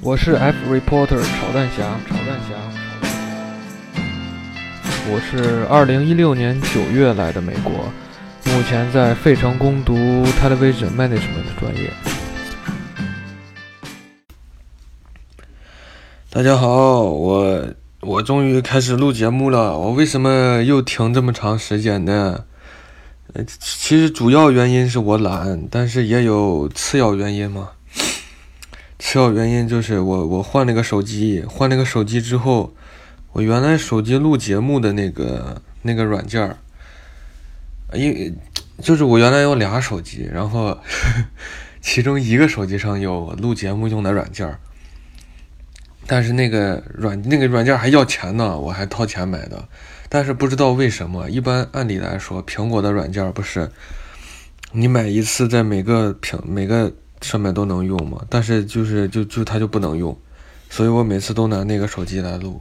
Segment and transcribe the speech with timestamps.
[0.00, 2.54] 我是 F reporter 炒蛋侠，炒蛋侠，
[5.08, 7.72] 我是二零一六年九月来的美国，
[8.52, 9.94] 目前在费城攻读
[10.42, 11.90] television management 专业。
[16.28, 17.64] 大家好，我
[18.00, 19.78] 我终于开始录节目了。
[19.78, 22.44] 我为什么又停这么长时间呢？
[23.32, 27.70] 呃，其实主要原因是我懒，但是也有次要原因嘛。
[29.06, 32.74] 次要原因就是我我换了个手机，换了个手机之后，
[33.32, 36.56] 我原来手机录节目的那个那个软件儿，
[37.92, 38.32] 因为
[38.80, 40.78] 就是我原来有俩手机，然后
[41.82, 44.58] 其中一个手机上有录节目用的软件儿，
[46.06, 49.68] 但是那个软那个软件还要钱呢，我还掏钱买的，
[50.08, 53.70] 但是不知道为什么，一般按理来说，苹果的软件不是
[54.72, 56.90] 你买一次在每个屏每个。
[57.24, 60.16] 上面都能用嘛，但是就是就就它就不能用，
[60.68, 62.60] 所以我每次都拿那个手机来录。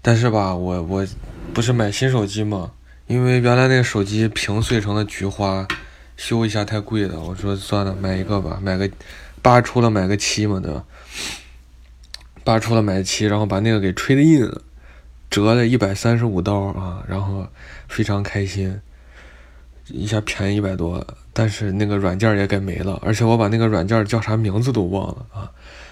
[0.00, 1.06] 但是吧，我我
[1.52, 2.70] 不是买新手机嘛，
[3.08, 5.66] 因为原来那个手机屏碎成了菊花，
[6.16, 7.20] 修一下太贵了。
[7.20, 8.88] 我说算了，买一个吧，买个
[9.42, 10.84] 八出了买个七嘛，对吧？
[12.44, 14.62] 八出了买七，然后把那个给吹的印了，
[15.28, 17.46] 折了一百三十五刀啊，然后
[17.88, 18.80] 非常开心。
[19.88, 21.04] 一下便宜一百多，
[21.38, 25.48] 但是那个软件也给没了，而且我把那个软件叫啥名字都忘了啊！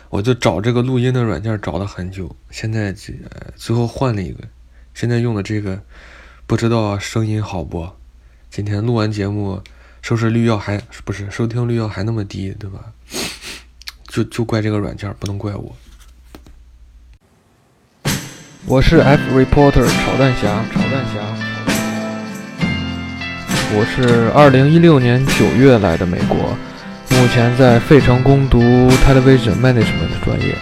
[0.08, 3.14] 我就找这个录音的软件找了很久，现在这
[3.54, 4.40] 最后换了一个，
[4.92, 5.80] 现在用的这个
[6.48, 7.88] 不知道声音好不？
[8.50, 9.62] 今天录完节目，
[10.02, 12.92] 收视率要还不是收听率要还那么低，对吧？
[14.08, 15.76] 就就怪这个软件，不能怪我。
[18.66, 21.55] 我是 F reporter 炒蛋侠，炒蛋侠。
[23.74, 26.56] 我是二零一六年九月来的美国，
[27.10, 28.60] 目前在费城攻读
[29.04, 30.56] television management 专业。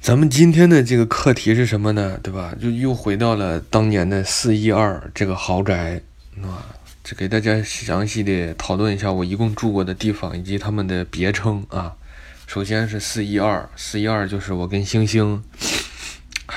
[0.00, 2.18] 咱们今天的这个课题是什么呢？
[2.22, 2.54] 对吧？
[2.60, 6.00] 就又回到了当年的四一二这个豪宅，
[6.42, 6.64] 啊，
[7.02, 11.94] 就给大家详细的讨论一下我一共住过的地方以及他们的别称啊。
[12.46, 15.42] 首先是四一二，四一二就是我跟星星。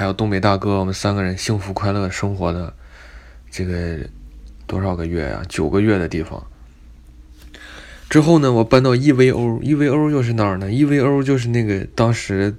[0.03, 2.73] 还有东北大哥，我们三个人幸福快乐生活的
[3.49, 3.99] 这个
[4.67, 5.41] 多少个月呀？
[5.47, 6.45] 九个月的地方。
[8.09, 12.53] 之后呢，我搬到 EVO，EVO 又是哪儿呢？EVO 就是那个当时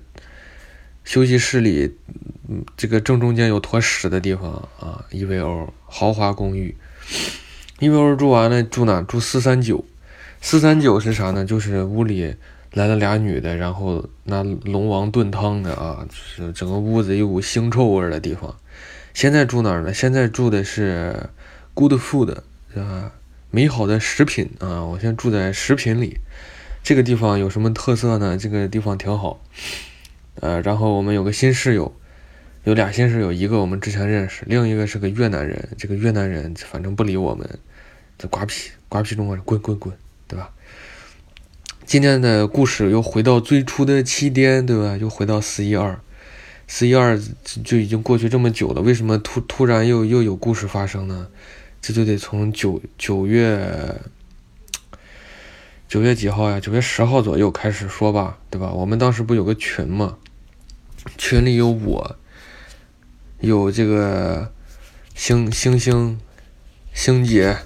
[1.04, 1.94] 休息室里，
[2.78, 5.04] 这个正中间有坨屎的地方啊。
[5.10, 6.75] EVO 豪华公寓
[7.81, 9.03] ，EVO 住完了住哪？
[9.03, 9.84] 住四三九。
[10.41, 11.44] 四三九是啥呢？
[11.44, 12.37] 就是屋里。
[12.75, 18.55] 来了俩女的，然后拿龙王炖汤的啊，就是整个屋子有股腥臭味的地方。
[19.12, 19.95] 现在住哪儿呢？
[19.95, 21.31] 现在住的是
[21.73, 22.39] Good Food
[22.75, 23.13] 啊，
[23.53, 24.84] 美好的食品啊。
[24.84, 26.19] 我现在住在食品里。
[26.83, 28.37] 这个地方有什么特色呢？
[28.37, 29.41] 这个地方挺好。
[30.41, 31.95] 呃，然后我们有个新室友，
[32.65, 35.69] 有俩新室友，一个我们之前认识，另一个是个越南人。
[35.79, 37.49] 这个越南人反正不理我们，
[38.19, 39.97] 这瓜皮瓜皮中国人，滚滚滚，
[40.27, 40.51] 对吧？
[41.87, 44.97] 今天的故事又回到最初的起点，对吧？
[44.97, 46.00] 又回到四一二，
[46.67, 47.21] 四一二
[47.62, 51.28] 就已经过去这么久了，为什么突突然又又有故事发生呢？
[51.83, 54.00] 这就得从九九月
[55.87, 56.59] 九月几号呀？
[56.59, 58.72] 九月十号左右开始说吧，对吧？
[58.72, 60.16] 我们当时不有个群吗？
[61.19, 62.16] 群里有我，
[63.41, 64.51] 有这个
[65.15, 66.19] 星星星
[66.95, 67.59] 星姐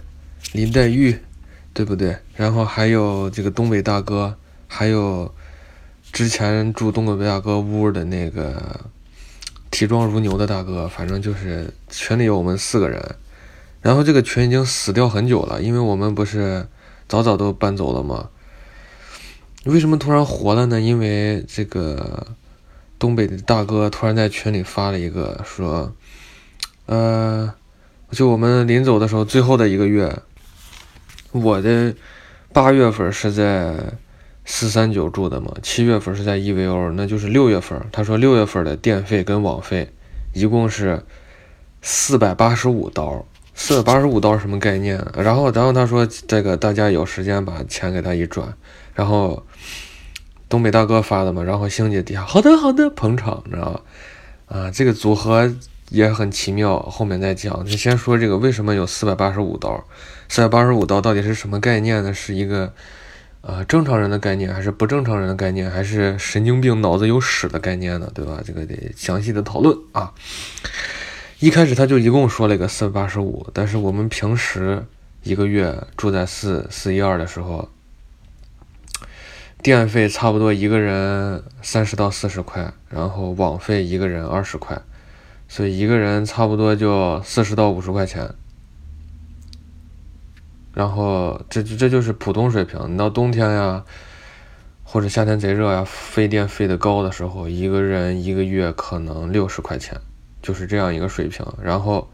[0.52, 1.20] 林黛玉。
[1.78, 2.18] 对不对？
[2.34, 4.34] 然后还有这个东北大哥，
[4.66, 5.32] 还有
[6.10, 8.80] 之前住东北大哥屋的那个
[9.70, 13.14] 体壮如牛的大哥，反正就是群里有我们四个人。
[13.80, 16.66] 然后这个群已经死掉很久了，因为我们不是
[17.06, 18.28] 早早都搬走了吗？
[19.64, 20.80] 为什么突然活了呢？
[20.80, 22.26] 因为这个
[22.98, 25.94] 东北的大哥突然在群里发了一个说，
[26.86, 27.54] 呃，
[28.10, 30.20] 就我们临走的时候最后的一个月。
[31.32, 31.94] 我的
[32.52, 33.74] 八月份是在
[34.44, 37.78] 四三九住的嘛，七月份是在 EVO，那就是六月份。
[37.92, 39.92] 他说六月份的电费跟网费
[40.32, 41.02] 一共是
[41.82, 43.24] 四百八十五刀，
[43.54, 45.04] 四百八十五刀什么概念？
[45.14, 48.54] 然后，然后他说这个大家有时间把钱给他一转，
[48.94, 49.44] 然后
[50.48, 53.80] 东北大哥发的嘛，然后星姐底下好的好的捧场，你知道吧？
[54.46, 55.54] 啊，这个组合。
[55.90, 57.64] 也很奇妙，后面再讲。
[57.64, 59.84] 就先说这个，为什么有四百八十五刀？
[60.28, 62.12] 四百八十五刀到底是什么概念呢？
[62.12, 62.72] 是一个
[63.40, 68.10] 呃正常人的概念，还是不正常人的概念，还是神经病脑子有屎的概念呢？
[68.14, 68.42] 对吧？
[68.44, 70.12] 这个得详细的讨论啊。
[71.40, 74.84] 一开始他就一共说了一个四百八十五，但是我们平时
[75.22, 77.68] 一个月住在四四一二的时候，
[79.62, 84.80] 电费差不多一个人三十到四十块，然后网费一个人二十块，
[85.48, 88.32] 所以一个人差不多就四十到五十块钱。
[90.74, 93.84] 然后这这就是普通水平，你到冬天呀，
[94.84, 100.00] 或者夏天贼热呀，费电费的高的时候，一个人一个月可能六十块钱，
[100.40, 101.44] 就是这样一个水平。
[101.60, 102.08] 然后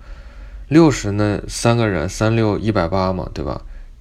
[0.68, 3.60] 六十那三个人三六一百八嘛，对吧？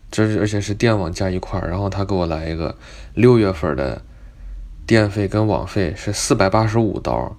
[0.09, 2.77] 这而且是电网加一块儿，然后他给我来一个
[3.15, 4.01] 六月份的
[4.85, 7.35] 电费跟网费是四百八十五刀，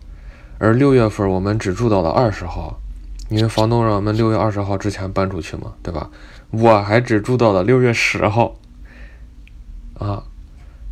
[0.58, 2.80] 而六月份我们只住到了二十号，
[3.28, 6.08] 因为房东让我们六月二十号之前搬出去嘛，对吧？
[6.50, 8.56] 我还只住到了六月十号，
[9.98, 10.22] 啊，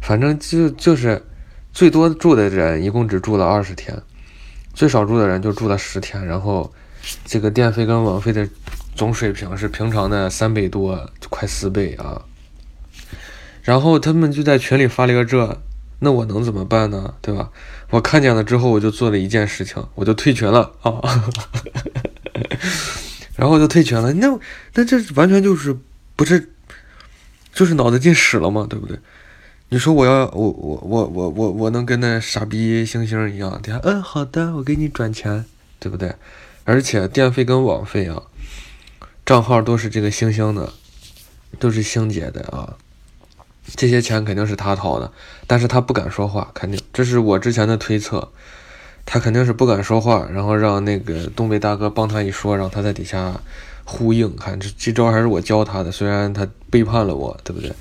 [0.01, 1.25] 反正就就是
[1.73, 3.97] 最多住的人一共只住了二十天，
[4.75, 6.73] 最少住的人就住了十天，然后
[7.25, 8.49] 这个电费跟网费的
[8.97, 12.21] 总水平是平常的三倍多，快四倍啊。
[13.63, 15.57] 然后他们就在群里发了一个这，
[16.01, 17.15] 那我能怎么办呢？
[17.23, 17.49] 对吧？
[17.93, 21.01] 我看见了之后，我就做了一件事情，我就退群了啊。
[23.37, 24.27] 然后我就退群了，那
[24.75, 25.77] 那这完全就是
[26.17, 26.53] 不是，
[27.53, 28.67] 就是脑子进屎了吗？
[28.69, 28.99] 对不对？
[29.69, 33.61] 你说我要我我我我我我能跟那傻逼星星一样？
[33.63, 35.45] 对嗯，好的，我给你转钱，
[35.79, 36.15] 对不对？
[36.65, 38.23] 而且电费跟网费啊，
[39.27, 40.73] 账号都是这个星星的，
[41.59, 42.77] 都是星姐的啊，
[43.65, 45.13] 这些钱肯定是他掏的，
[45.47, 48.31] 但是他不敢说话，肯定这是我之前的推测。
[49.05, 53.41] 他肯定是不敢说话，然后让那个东北大哥帮他一说，让他在底下
[53.85, 54.37] 呼应。
[54.37, 57.73] 看这这招还是我教他的，虽然他背叛了我，对不对？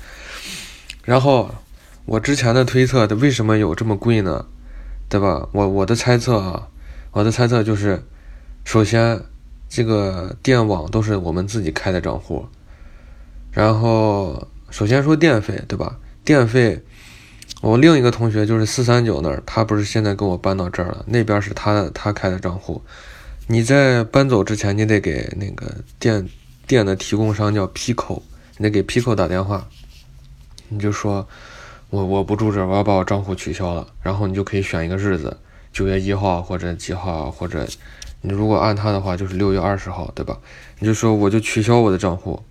[1.04, 1.48] 然后
[2.06, 4.44] 我之前的推测，他为什么有这么贵呢？
[5.08, 5.48] 对吧？
[5.52, 6.68] 我我的猜测啊，
[7.12, 8.02] 我的猜测就是，
[8.64, 9.22] 首先
[9.68, 12.46] 这个电网都是我们自己开的账户，
[13.52, 15.98] 然后首先说电费，对吧？
[16.24, 16.82] 电费。
[17.60, 22.82] 我另一个同学就是四三九那儿，他不是现在跟我搬到这儿了，那边是他他开的账户。
[23.48, 26.26] 你在搬走之前，你得给那个电
[26.66, 28.22] 电的提供商叫 Pico，
[28.56, 29.68] 你得给 Pico 打电话，
[30.70, 31.28] 你就说，
[31.90, 35.36] 我我不住这，我要把我账户取消了，然后你就可以选一个日子，
[35.70, 37.68] 九月一号或者几号，或者
[38.22, 40.38] 你如果按他的话就是六月二十号，对吧？
[40.78, 42.42] 你就说我就取消我的账户，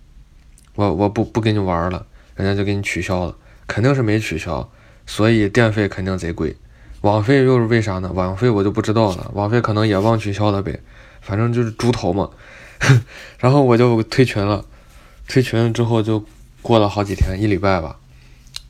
[0.75, 3.35] 我我不不跟你玩了，人家就给你取消了，
[3.67, 4.69] 肯定是没取消。
[5.05, 6.55] 所以电费肯定贼贵，
[7.01, 8.11] 网费又是为啥呢？
[8.13, 10.79] 网费我就不知道了，网费可能也忘取消了呗，
[11.21, 12.29] 反正就是猪头嘛。
[13.39, 14.65] 然后我就退群了，
[15.27, 16.23] 退群了之后就
[16.61, 17.97] 过了好几天，一礼拜吧。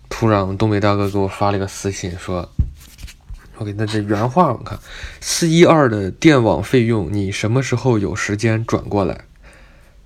[0.10, 2.50] 突然东北大哥给我发了一个私信，说
[3.58, 4.78] ：“我给他这原话，我看
[5.22, 9.26] 四一二的电网费用，你什么时候有时间转过来？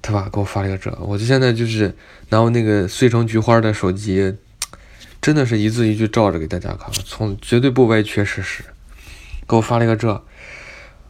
[0.05, 0.29] 对吧？
[0.31, 1.91] 给我发了一个这，我就现在就是
[2.29, 4.35] 拿我那个碎成菊花的手机。”
[5.19, 8.63] 真的是一字一句照着给大家看，从绝对不歪曲事实。
[9.47, 10.23] 给我发了一个这，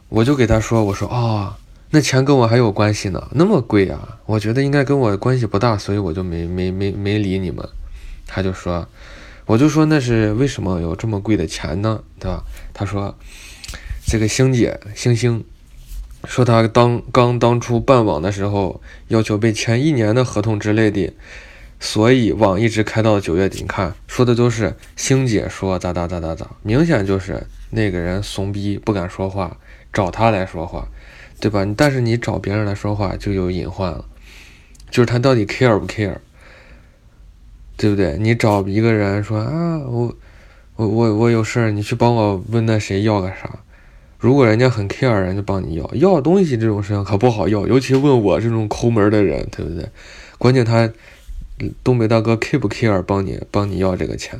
[0.08, 1.58] 我就给他说：“我说啊，
[1.90, 7.68] 那钱跟我还有关系呢，那么贵啊，我觉得应该跟我关系不大，所以我就没没没没理你们。”
[8.26, 8.88] 他就说
[9.44, 12.02] ：“我就说那是为什么有这么贵的钱呢？
[12.18, 13.14] 对吧？”他说
[14.06, 15.44] ：“这个星姐星星
[16.26, 21.12] 说他当刚当初办网的时候，要求被签一年的合同之类的。”
[21.78, 29.58] 所以网一直开到九月底，你看说的都是星姐说咋咋咋咋咋，明显就是那个人怂逼不敢说话，
[29.92, 30.88] 找他来说话，
[31.38, 31.66] 对吧？
[31.76, 34.06] 但是你找别人来说话就有隐患了，
[34.90, 36.16] 就是他到底 care 不 care，
[37.76, 38.16] 对不对？
[38.18, 40.16] 你找一个人说啊，我
[40.76, 43.58] 我我我有事儿，你去帮我问那谁要个啥？
[44.18, 49.88] 如果人家很 care，人家帮你要，要东西这种事情可不好要，尤其问我这种抠门的人，对不对？
[50.38, 50.92] 关键他。
[51.82, 54.38] 东北大哥 care 不 care 帮你帮你要这个钱？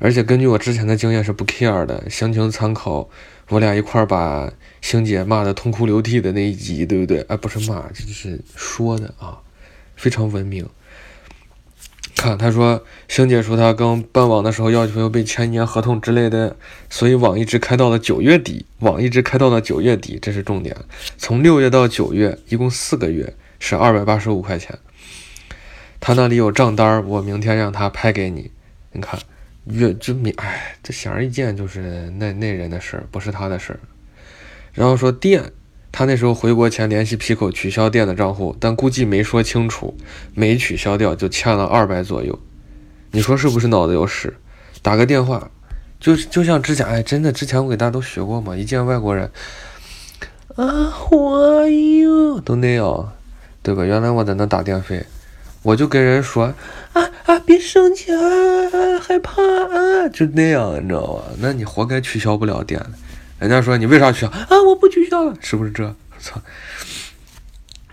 [0.00, 2.10] 而且根据我之前的经验是不 care 的。
[2.10, 3.08] 详情参考
[3.50, 7.20] 我俩一块儿把星姐骂的痛哭流涕的那一集，对不对？
[7.28, 9.38] 哎，不是骂，这就是说的啊，
[9.94, 10.68] 非常文明。
[12.18, 16.56] 看他说，星姐说她刚办网的时候要求要被签一年合同之类的，
[16.90, 20.76] 所以网一直开到了九月底，网一直开到了九月底，这是重点。
[21.16, 24.76] 从六月到九月，一共四个月，是二百八十五块钱。
[26.00, 28.50] 他那里有账单，我明天让他拍给你。
[28.90, 29.20] 你看，
[29.66, 33.78] 月就明，哎，这显而易见就是那那人的事儿，不是他的事儿。
[34.74, 35.52] 然后说电，
[35.90, 39.96] 他那时候回国前联系 Pico 取消电的账户，但估计没说清楚，
[40.34, 42.38] 没取消掉就欠了二百左右。
[43.10, 44.34] 你说是不是脑子有屎？
[44.82, 45.50] 打个电话，
[45.98, 49.30] 就就像之前，哎，真的之前我给大家都学过嘛，一见外国人，
[50.56, 53.12] 啊，我哟，都那样，
[53.62, 53.84] 对吧？
[53.84, 55.04] 原来我在那打电费。
[55.62, 56.54] 我就跟人说
[56.92, 58.20] 啊啊，别生气啊，
[59.00, 61.24] 害怕啊，就那样，你知道吧？
[61.38, 62.80] 那你活该取消不了店。
[63.38, 64.62] 人家说你为啥取消啊？
[64.66, 65.94] 我不取消了，是不是这？
[66.18, 66.42] 操，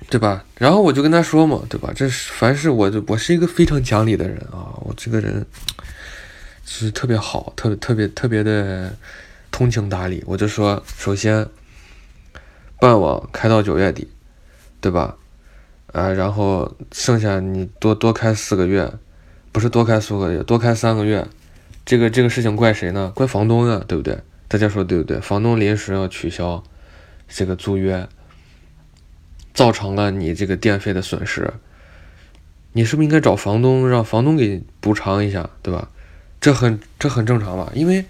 [0.10, 0.44] 对吧？
[0.58, 1.92] 然后我就跟他说嘛，对吧？
[1.96, 5.46] 这是凡是我，我是一个非常讲理的人啊，我这个人
[6.66, 8.96] 是特别好，特别特别特别的
[9.52, 10.24] 通情达理。
[10.26, 11.48] 我就说，首先
[12.80, 14.08] 办网开到九月底，
[14.82, 15.16] 对吧？
[15.94, 18.92] 啊，然后剩下你多多开四个月，
[19.52, 21.28] 不是多开四个月，多开三个月，
[21.86, 23.12] 这个这个事情怪谁呢？
[23.16, 24.18] 怪房东啊，对不对？
[24.48, 25.20] 大家说对不对？
[25.20, 26.64] 房东临时要取消
[27.28, 28.08] 这个租约，
[29.54, 31.54] 造成了你这个电费的损失，
[32.74, 35.90] 你是不是应该找房东，让房东给补偿一下，对吧？
[36.40, 37.72] 这很这很正常吧？
[37.74, 38.06] 因为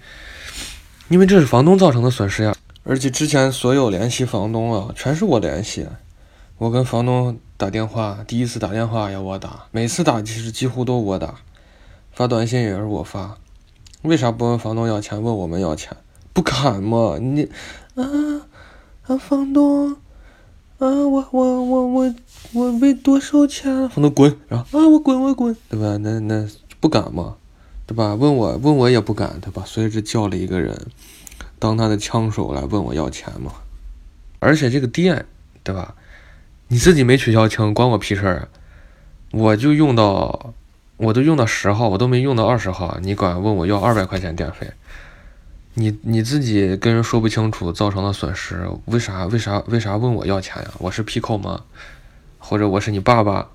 [1.08, 5.86] 因为这是房东造成的损失呀，而且之前所有联系房东啊，全是我联系，
[6.58, 7.38] 我跟房东。
[7.58, 11.36] 打电话，第一次打电话要我打，每次打其实几乎都我打，
[12.12, 13.38] 发短信也是我发，
[14.02, 15.96] 为啥不问房东要钱，问我们要钱？
[16.36, 17.16] 不敢嘛？
[17.18, 17.48] 你
[17.94, 18.04] 啊
[19.06, 19.90] 啊，房东
[20.78, 22.14] 啊，我我我我
[22.52, 23.88] 我被多少钱？
[23.88, 25.96] 房东滚，然后啊我滚我滚，对吧？
[26.02, 26.46] 那那
[26.78, 27.36] 不敢嘛，
[27.86, 28.14] 对吧？
[28.14, 29.62] 问我问我也不敢，对吧？
[29.64, 30.78] 所以这叫了一个人
[31.58, 33.52] 当他的枪手来问我要钱嘛，
[34.38, 35.24] 而且这个店，
[35.64, 35.94] 对吧？
[36.68, 38.48] 你自己没取消清，关我屁事儿！
[39.30, 40.52] 我就用到，
[40.98, 44.70] 我都用到十号，我都没用到二十号，你管问我要二百块钱电费？
[45.78, 50.70] 你你自己跟人说不清楚，造成的损失，为啥为啥为啥问我要钱呀？
[50.78, 51.62] 我是 P 扣吗？
[52.38, 53.46] 或者我是你爸爸？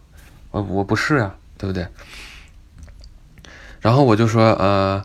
[0.51, 1.87] 我我不是呀，对不对？
[3.79, 5.03] 然后我就说，呃，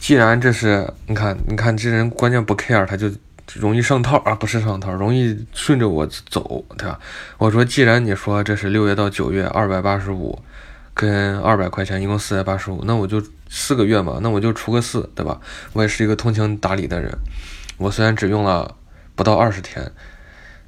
[0.00, 3.10] 既然这是，你看你看这人关键不 care，他就。
[3.54, 6.98] 容易上套啊，不是上套，容易顺着我走，对吧？
[7.38, 10.36] 我说，既然你说这是六月到九月二百八十五，
[10.96, 15.38] 跟二百块钱，一共四百八十五，那我就四个月嘛，那我就除个四，对吧？
[15.74, 17.12] 我也是一个通情达理的人，
[17.76, 18.74] 我虽然只用了
[19.14, 19.92] 不到二十天，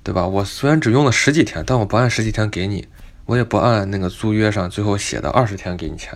[0.03, 0.27] 对吧？
[0.27, 2.87] 我虽然只用了十几天，但我不按十几天给你，
[3.25, 6.13] 我也不按那个租约上最后写的二十天给你钱。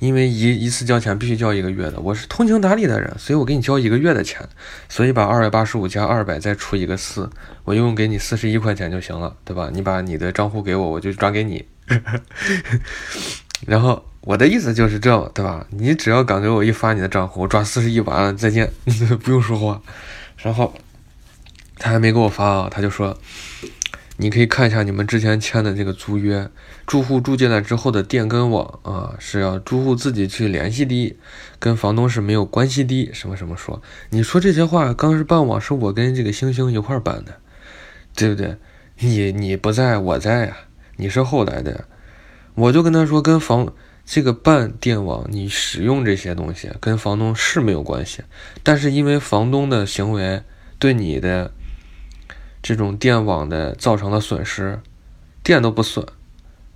[0.00, 4.44] 因为一一次交钱必须交一个月的，我是通情达理的人，所以我给你交一个月的钱，
[4.88, 7.30] 所以把二百八十五加二百再除一个四，
[7.62, 9.70] 我一共给你四十一块钱就行了，对吧？
[9.72, 11.64] 你把你的账户给我，我就转给你。
[13.66, 15.66] 然后我的意思就是这，对吧？
[15.70, 18.72] 你只要敢给我一发你的账户，我转四十一完了再见，
[19.22, 19.80] 不用说话。
[20.36, 20.74] 然后
[21.76, 23.18] 他还没给我发啊，他就说。
[24.18, 26.48] 你可以看一下你们之前签的这个租约，
[26.86, 31.16] 住户住进来之后的电跟网啊，是要住户自己去联系的，
[31.58, 33.10] 跟房东是没有关系的。
[33.12, 33.82] 什么什么说？
[34.10, 37.38] 你说这些话，刚是办网是我跟这个星星一块办的，
[38.14, 38.56] 对不对？
[38.98, 40.56] 你你不在我在呀，
[40.96, 41.86] 你是后来的，
[42.54, 43.72] 我就跟他说，跟房
[44.04, 48.22] 这个办电网，你使用这些东西跟房东是没有关系，
[48.62, 50.42] 但是因为房东的行为
[50.78, 51.52] 对你的。
[52.64, 54.78] 这种电网的造成的损失，
[55.42, 56.06] 电都不算，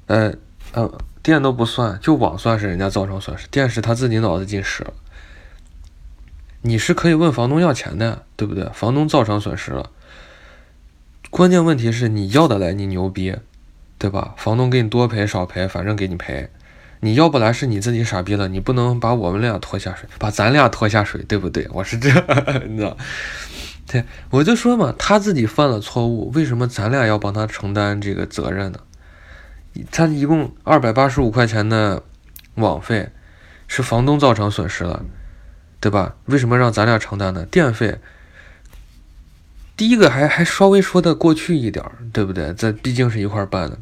[0.06, 0.35] 呃
[0.73, 4.92] 呃，电都不算，就网算是人家造成损失，电是他自己脑子进屎了。
[6.62, 8.68] 你是可以问房东要钱的，对不对？
[8.75, 9.90] 房东造成损失了，
[11.30, 13.37] 关键问题是你要得来，你牛逼，
[14.06, 14.34] 对吧？
[14.36, 16.48] 房东给你多赔少赔，反正给你赔。
[17.00, 21.66] 你要不来是你自己傻逼了，你不能把我们俩拖下水，把咱俩拖下水，对不对？
[21.72, 22.08] 我是这，
[22.68, 22.96] 你知道。
[23.84, 28.78] 对，我就说嘛，他自己犯了错误，为什么咱俩要帮他承担这个责任呢？
[29.90, 32.04] 他一共二百八十五块钱的
[32.54, 33.08] 网费，
[33.66, 35.04] 是房东造成损失了，
[35.80, 36.14] 对吧？
[36.26, 37.44] 为什么让咱俩承担呢？
[37.44, 37.98] 电费，
[39.76, 42.54] 第一个还还稍微说得过去一点，对不对？
[42.54, 43.76] 这毕竟是一块办的。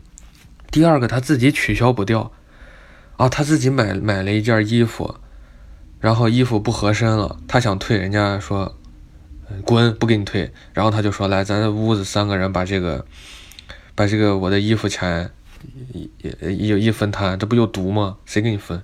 [0.75, 2.33] 第二个他自己取消不掉，
[3.17, 5.15] 啊，他自己买买了一件衣服，
[6.01, 8.75] 然后衣服不合身了，他想退，人家说。
[9.65, 10.51] 滚，不给你退。
[10.73, 13.05] 然后他就说：“来，咱屋子三个人把这个，
[13.95, 15.31] 把这个我的衣服钱
[15.93, 18.17] 一一一分摊，这不有毒吗？
[18.25, 18.83] 谁给你分？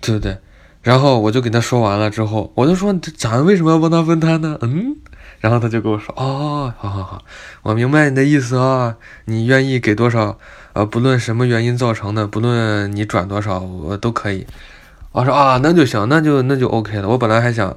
[0.00, 0.38] 对不对？”
[0.82, 4.96] 然后我就给他说完了之后，我就说：“咱为什么要帮他分摊呢？”嗯，
[5.42, 7.24] 然后他就跟我说：“哦，好好好，
[7.62, 10.38] 我明白你的意思啊，你愿意给多少？
[10.72, 14.46] 呃，不论什么原因造成的，不论你转多少，我都可以。”
[15.10, 17.08] 我说：“啊，那就行，那就那就 OK 了。
[17.08, 17.76] 我本来还想。”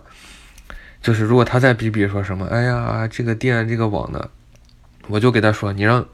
[1.01, 4.29] 就是如果他再逼逼说什么，哎呀，这个店这个网的，
[5.07, 6.05] 我就给他说，你让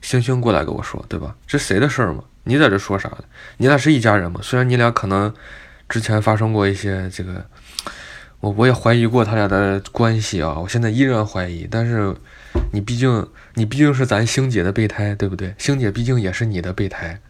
[0.00, 1.34] 星星过来跟我说，对吧？
[1.46, 2.22] 这谁的事儿嘛？
[2.44, 3.18] 你在这说啥呢？
[3.56, 4.40] 你俩是一家人嘛？
[4.42, 5.32] 虽然你俩可能
[5.88, 7.44] 之前发生过一些这个，
[8.40, 11.66] 我我也怀疑过他俩的关系啊，我现在依然怀疑。
[11.70, 12.14] 但是
[12.72, 15.54] 你毕竟你毕竟是咱星姐的备胎，对不对？
[15.58, 17.20] 星姐毕竟也是你的备胎，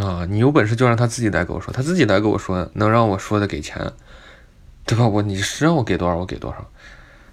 [0.00, 3.92] 啊，你有本事就让他自己来跟我说，他自己来跟我说，能让我说的给钱，
[4.86, 5.06] 对吧？
[5.06, 6.70] 我你是让我给多少，我给多少。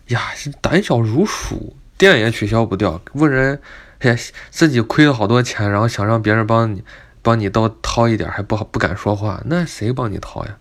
[0.08, 3.62] 呀，是胆小如鼠，店也取消不掉，问人，
[4.00, 4.18] 哎，
[4.50, 6.84] 自己亏了好多钱，然后想让别人帮你，
[7.22, 10.58] 帮你多掏一点，还不好不敢说话，那谁帮你掏呀？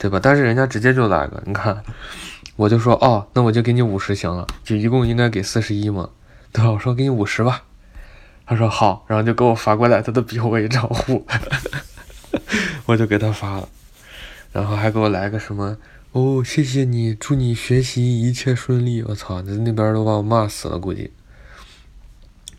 [0.00, 0.18] 对吧？
[0.20, 1.84] 但是人家直接就来个，你看，
[2.56, 6.08] 我就说，哦，那我就给你五十行了，就一共应该给四十一嘛，
[6.52, 6.70] 对吧？
[6.70, 7.64] 我说给你五十吧，
[8.46, 11.26] 他说好，然后就给我发过来他的比我一账户，
[12.86, 13.68] 我就给他发了，
[14.52, 15.76] 然后还给我来个什么。
[16.12, 19.02] 哦，谢谢你，祝你学习一切顺利。
[19.02, 21.12] 我操，那那边都把我骂死了，估计，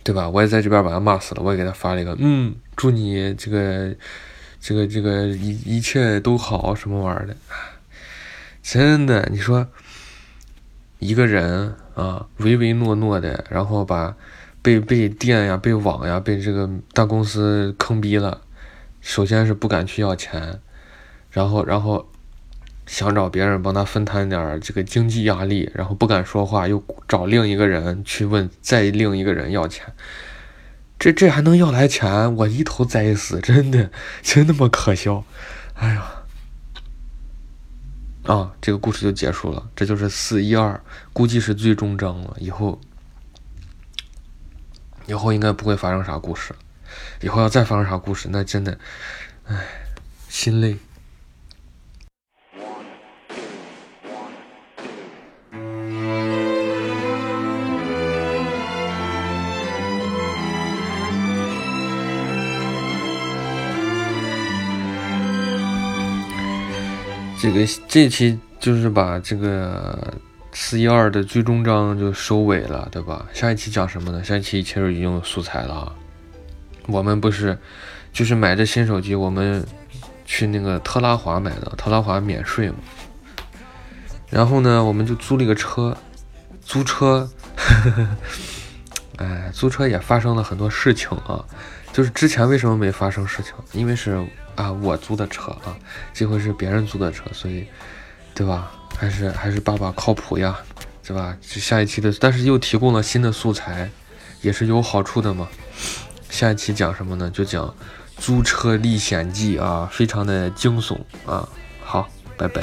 [0.04, 0.30] 对吧？
[0.30, 3.94] 我也在这边把他骂死了，我也给他发了一个，嗯，祝你这个
[4.62, 7.36] 这个这个一一切都好，什么玩意儿的？
[8.62, 9.68] 真的，你说
[11.00, 14.16] 一个人啊，唯唯诺诺的，然后把
[14.62, 18.40] 被被电呀、被网呀、被这个大公司坑逼了，
[19.02, 20.62] 首先是不敢去要钱，
[21.32, 22.08] 然后然后。
[22.88, 29.86] 想找别人帮他分摊点这个经济压力，然后不敢说话，又找另一个人去问，再另一个人要钱，
[31.02, 32.36] 这这还能要来钱？
[32.36, 33.90] 我一头栽死，真的，
[34.22, 35.26] 真那么可笑？
[35.74, 36.12] 哎呀，
[38.28, 40.80] 啊，这个故事就结束了，这就是四一二，
[41.12, 42.38] 估计是最终章了。
[42.40, 42.80] 以后，
[45.08, 46.54] 以后应该不会发生啥故事，
[47.22, 48.78] 以后要再发生啥故事，那真的，
[49.48, 49.58] 哎，
[50.30, 50.78] 心累。
[67.42, 70.14] 这个这期就是把这个
[70.52, 73.26] 四一二的最终章就收尾了，对吧？
[73.34, 74.24] 下一期讲什么呢？
[74.24, 75.92] 下一期其实已经有素材了。
[76.86, 77.58] 我们不是
[78.14, 79.66] 就是买这新手机，我们
[80.24, 82.76] 去那个特拉华买的，特拉华免税嘛。
[84.30, 85.98] 然后呢，我们就租了一个车，
[86.64, 87.28] 租车，
[89.18, 91.44] 哎，租车也发生了很多事情啊。
[91.94, 93.54] 就是之前为什么没发生事情？
[93.74, 94.26] 因为是。
[94.54, 95.74] 啊，我租的车啊，
[96.14, 97.66] 这回是别人租的车，所以，
[98.36, 98.70] 对吧？
[98.98, 100.60] 还是还是爸爸靠谱呀，
[101.08, 101.36] 对吧？
[101.42, 103.90] 就下一期的，但是又提供了新的素材，
[104.42, 105.48] 也是有好处的嘛。
[106.30, 107.32] 下一期讲什么呢？
[107.32, 107.74] 就讲
[108.18, 111.48] 租车历险记啊，非常的惊悚啊。
[111.82, 112.62] 好，拜拜。